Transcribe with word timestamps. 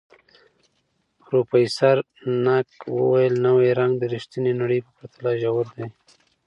پروفیسر 1.25 1.97
نګ 2.45 2.67
وویل، 2.97 3.33
نوی 3.45 3.69
رنګ 3.79 3.93
د 3.99 4.03
ریښتیني 4.13 4.53
نړۍ 4.61 4.79
په 4.83 4.89
پرتله 4.97 5.31
ژور 5.41 5.67
دی. 5.75 5.85